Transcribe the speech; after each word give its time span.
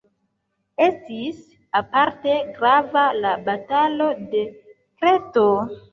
Estis 0.85 1.43
aparte 1.81 2.39
grava 2.57 3.03
la 3.27 3.37
Batalo 3.51 4.09
de 4.33 4.45
Kreto. 4.71 5.49